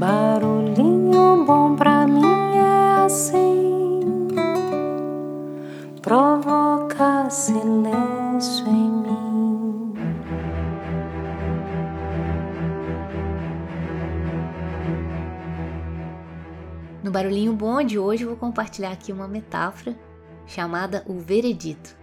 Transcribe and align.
Barulhinho 0.00 1.44
bom 1.44 1.76
pra 1.76 2.06
mim 2.06 2.24
é 2.56 3.04
assim, 3.04 4.00
provoca 6.00 7.28
silêncio 7.28 8.66
em 8.66 8.90
mim. 8.90 9.94
No 17.04 17.10
Barulhinho 17.10 17.52
Bom 17.52 17.82
de 17.82 17.98
hoje 17.98 18.24
vou 18.24 18.36
compartilhar 18.36 18.92
aqui 18.92 19.12
uma 19.12 19.28
metáfora 19.28 19.94
chamada 20.46 21.04
o 21.06 21.18
veredito. 21.18 21.94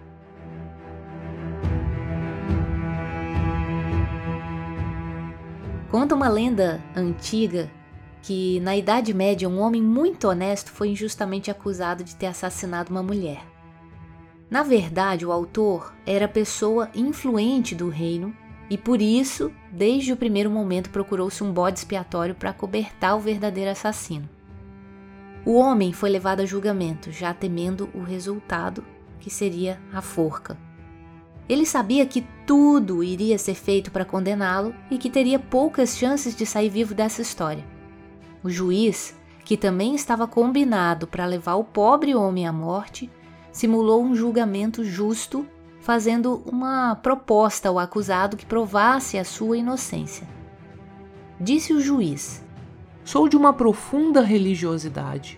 Conta 5.90 6.14
uma 6.14 6.30
lenda 6.30 6.80
antiga 6.96 7.72
que 8.22 8.60
na 8.60 8.76
Idade 8.76 9.14
Média 9.14 9.48
um 9.48 9.60
homem 9.60 9.82
muito 9.82 10.28
honesto 10.28 10.72
foi 10.72 10.90
injustamente 10.90 11.50
acusado 11.50 12.04
de 12.04 12.16
ter 12.16 12.26
assassinado 12.28 12.92
uma 12.92 13.04
mulher. 13.04 13.46
Na 14.50 14.64
verdade, 14.64 15.26
o 15.26 15.32
autor 15.32 15.94
era 16.06 16.28
pessoa 16.28 16.90
influente 16.96 17.76
do 17.76 17.90
reino 17.90 18.34
e 18.70 18.78
por 18.78 19.02
isso, 19.02 19.52
desde 19.72 20.12
o 20.12 20.18
primeiro 20.18 20.50
momento, 20.50 20.90
procurou-se 20.90 21.44
um 21.44 21.52
bode 21.52 21.80
expiatório 21.80 22.36
para 22.36 22.54
cobertar 22.54 23.16
o 23.16 23.20
verdadeiro 23.20 23.72
assassino. 23.72 24.30
O 25.46 25.54
homem 25.54 25.94
foi 25.94 26.10
levado 26.10 26.42
a 26.42 26.46
julgamento, 26.46 27.12
já 27.12 27.34
temendo 27.34 27.90
o 27.94 28.02
resultado, 28.02 28.84
que 29.20 29.30
seria 29.30 29.80
a 29.94 30.02
forca. 30.02 30.58
Ele 31.48 31.66
sabia 31.66 32.06
que 32.06 32.26
tudo 32.46 33.02
iria 33.02 33.38
ser 33.38 33.56
feito 33.56 33.90
para 33.90 34.04
condená-lo 34.04 34.76
e 34.92 34.98
que 34.98 35.10
teria 35.10 35.40
poucas 35.40 35.98
chances 35.98 36.36
de 36.36 36.46
sair 36.46 36.70
vivo 36.70 36.94
dessa 36.94 37.22
história. 37.22 37.64
O 38.48 38.50
juiz, 38.50 39.14
que 39.44 39.58
também 39.58 39.94
estava 39.94 40.26
combinado 40.26 41.06
para 41.06 41.26
levar 41.26 41.56
o 41.56 41.66
pobre 41.66 42.16
homem 42.16 42.48
à 42.48 42.54
morte, 42.54 43.10
simulou 43.52 44.02
um 44.02 44.16
julgamento 44.16 44.86
justo, 44.86 45.46
fazendo 45.82 46.42
uma 46.46 46.96
proposta 46.96 47.68
ao 47.68 47.78
acusado 47.78 48.38
que 48.38 48.46
provasse 48.46 49.18
a 49.18 49.26
sua 49.26 49.58
inocência. 49.58 50.26
Disse 51.38 51.74
o 51.74 51.82
juiz: 51.82 52.42
Sou 53.04 53.28
de 53.28 53.36
uma 53.36 53.52
profunda 53.52 54.22
religiosidade 54.22 55.38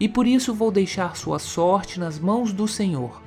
e 0.00 0.08
por 0.08 0.26
isso 0.26 0.54
vou 0.54 0.70
deixar 0.70 1.14
sua 1.14 1.38
sorte 1.38 2.00
nas 2.00 2.18
mãos 2.18 2.54
do 2.54 2.66
Senhor. 2.66 3.20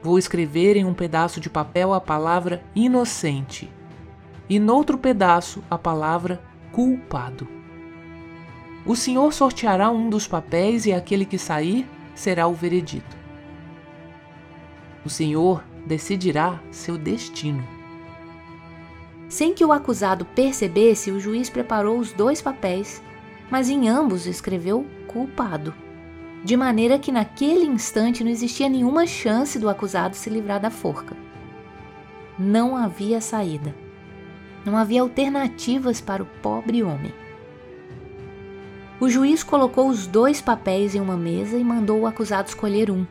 Vou 0.00 0.16
escrever 0.16 0.76
em 0.76 0.84
um 0.84 0.94
pedaço 0.94 1.40
de 1.40 1.50
papel 1.50 1.92
a 1.92 2.00
palavra 2.00 2.62
inocente 2.72 3.68
e 4.48 4.60
noutro 4.60 4.96
pedaço 4.96 5.60
a 5.68 5.76
palavra 5.76 6.40
culpado. 6.70 7.57
O 8.88 8.96
Senhor 8.96 9.34
sorteará 9.34 9.90
um 9.90 10.08
dos 10.08 10.26
papéis 10.26 10.86
e 10.86 10.94
aquele 10.94 11.26
que 11.26 11.36
sair 11.36 11.86
será 12.14 12.46
o 12.46 12.54
veredito. 12.54 13.18
O 15.04 15.10
Senhor 15.10 15.62
decidirá 15.84 16.58
seu 16.70 16.96
destino. 16.96 17.62
Sem 19.28 19.52
que 19.52 19.62
o 19.62 19.72
acusado 19.72 20.24
percebesse, 20.24 21.10
o 21.10 21.20
juiz 21.20 21.50
preparou 21.50 21.98
os 21.98 22.14
dois 22.14 22.40
papéis, 22.40 23.02
mas 23.50 23.68
em 23.68 23.90
ambos 23.90 24.26
escreveu 24.26 24.86
culpado. 25.06 25.74
De 26.42 26.56
maneira 26.56 26.98
que 26.98 27.12
naquele 27.12 27.66
instante 27.66 28.24
não 28.24 28.30
existia 28.30 28.70
nenhuma 28.70 29.06
chance 29.06 29.58
do 29.58 29.68
acusado 29.68 30.16
se 30.16 30.30
livrar 30.30 30.60
da 30.60 30.70
forca. 30.70 31.14
Não 32.38 32.74
havia 32.74 33.20
saída. 33.20 33.74
Não 34.64 34.78
havia 34.78 35.02
alternativas 35.02 36.00
para 36.00 36.22
o 36.22 36.26
pobre 36.40 36.82
homem. 36.82 37.12
O 39.00 39.08
juiz 39.08 39.44
colocou 39.44 39.88
os 39.88 40.08
dois 40.08 40.40
papéis 40.40 40.94
em 40.94 41.00
uma 41.00 41.16
mesa 41.16 41.56
e 41.56 41.62
mandou 41.62 42.00
o 42.00 42.06
acusado 42.06 42.48
escolher 42.48 42.90
um. 42.90 43.06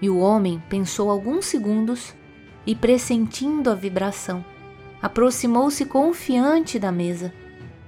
E 0.00 0.10
o 0.10 0.18
homem 0.18 0.62
pensou 0.68 1.10
alguns 1.10 1.46
segundos 1.46 2.14
e, 2.66 2.74
pressentindo 2.74 3.70
a 3.70 3.74
vibração, 3.74 4.44
aproximou-se 5.00 5.86
confiante 5.86 6.78
da 6.78 6.92
mesa, 6.92 7.32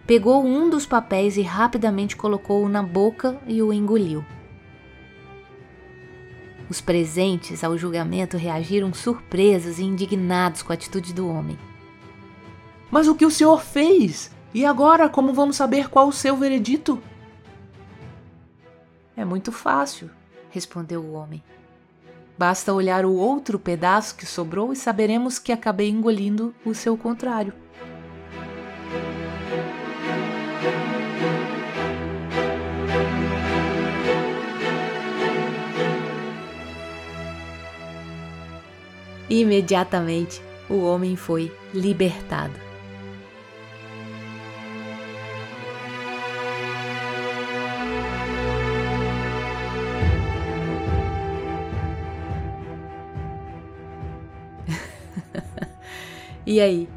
pegou 0.06 0.43
um 0.43 0.71
dos 0.71 0.87
papéis 0.87 1.37
e 1.37 1.43
rapidamente 1.43 2.16
colocou-o 2.16 2.69
na 2.69 2.82
boca 2.82 3.38
e 3.47 3.62
o 3.62 3.72
engoliu. 3.72 4.25
Os 6.71 6.81
presentes 6.81 7.62
ao 7.62 7.76
julgamento 7.76 8.38
reagiram 8.38 8.94
surpresos 8.94 9.78
e 9.78 9.84
indignados 9.84 10.62
com 10.62 10.72
a 10.72 10.75
atitude 10.75 11.12
do 11.12 11.28
homem. 11.28 11.59
Mas 12.91 13.06
o 13.06 13.15
que 13.15 13.26
o 13.26 13.31
senhor 13.31 13.60
fez? 13.60 14.31
E 14.53 14.66
agora, 14.66 15.09
como 15.09 15.33
vamos 15.33 15.56
saber 15.56 15.88
qual 15.88 16.09
o 16.09 16.12
seu 16.12 16.37
veredito? 16.37 17.00
É 19.16 19.25
muito 19.25 19.53
fácil, 19.53 20.11
respondeu 20.50 21.03
o 21.03 21.12
homem. 21.12 21.43
Basta 22.37 22.72
olhar 22.72 23.05
o 23.05 23.15
outro 23.15 23.59
pedaço 23.59 24.16
que 24.16 24.27
sobrou 24.27 24.72
e 24.72 24.77
saberemos 24.77 25.38
que 25.38 25.53
acabei 25.53 25.88
engolindo 25.88 26.55
o 26.65 26.75
seu 26.75 26.97
contrário. 26.97 27.53
Imediatamente, 39.28 40.43
o 40.69 40.81
homem 40.81 41.15
foi 41.15 41.55
libertado. 41.72 42.69
E 56.50 56.61
aí? 56.61 56.88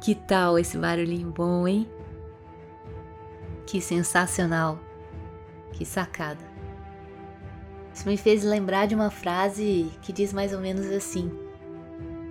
Que 0.00 0.14
tal 0.14 0.58
esse 0.58 0.78
barulhinho 0.78 1.30
bom, 1.30 1.68
hein? 1.68 1.86
Que 3.66 3.78
sensacional! 3.78 4.80
Que 5.74 5.84
sacada! 5.84 6.42
Isso 7.92 8.08
me 8.08 8.16
fez 8.16 8.42
lembrar 8.42 8.86
de 8.86 8.94
uma 8.94 9.10
frase 9.10 9.92
que 10.00 10.14
diz 10.14 10.32
mais 10.32 10.54
ou 10.54 10.60
menos 10.60 10.86
assim: 10.86 11.30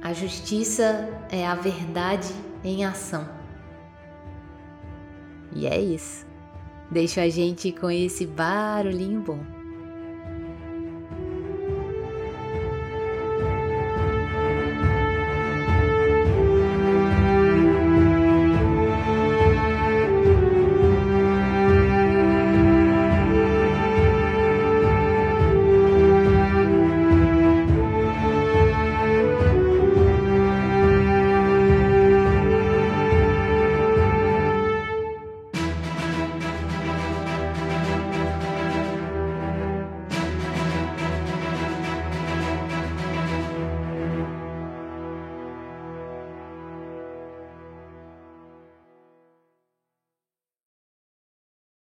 A 0.01 0.11
justiça 0.11 1.07
é 1.29 1.45
a 1.45 1.53
verdade 1.53 2.33
em 2.63 2.83
ação. 2.83 3.29
E 5.53 5.67
é 5.67 5.79
isso. 5.79 6.25
Deixa 6.89 7.21
a 7.21 7.29
gente 7.29 7.71
com 7.71 7.91
esse 7.91 8.25
barulhinho 8.25 9.21
bom. 9.21 9.56